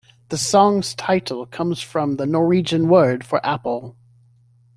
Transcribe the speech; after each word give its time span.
The 0.29 0.37
song's 0.39 0.95
title 0.95 1.45
comes 1.45 1.79
from 1.79 2.15
the 2.15 2.25
Norwegian 2.25 2.89
word 2.89 3.23
for 3.23 3.39
apple. 3.45 3.95